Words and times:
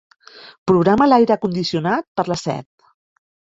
Programa 0.71 1.07
l'aire 1.09 1.37
condicionat 1.45 2.09
per 2.21 2.27
a 2.27 2.29
les 2.35 2.47
set. 2.51 2.69